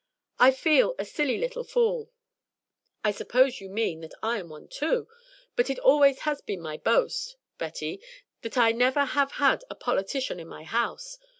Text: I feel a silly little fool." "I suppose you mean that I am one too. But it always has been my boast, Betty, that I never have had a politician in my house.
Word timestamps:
I 0.39 0.49
feel 0.49 0.95
a 0.97 1.05
silly 1.05 1.37
little 1.37 1.63
fool." 1.63 2.09
"I 3.03 3.11
suppose 3.11 3.61
you 3.61 3.69
mean 3.69 4.01
that 4.01 4.15
I 4.23 4.39
am 4.39 4.49
one 4.49 4.67
too. 4.67 5.07
But 5.55 5.69
it 5.69 5.77
always 5.77 6.21
has 6.21 6.41
been 6.41 6.59
my 6.59 6.77
boast, 6.77 7.35
Betty, 7.59 8.01
that 8.41 8.57
I 8.57 8.71
never 8.71 9.05
have 9.05 9.33
had 9.33 9.63
a 9.69 9.75
politician 9.75 10.39
in 10.39 10.47
my 10.47 10.63
house. 10.63 11.19